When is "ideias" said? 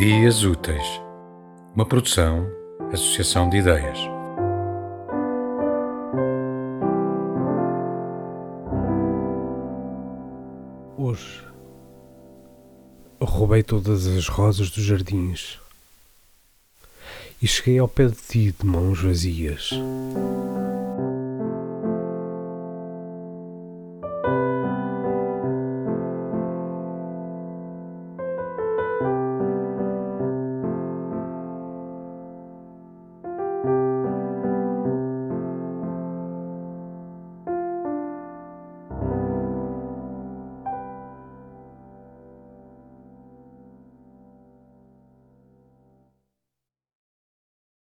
3.58-3.98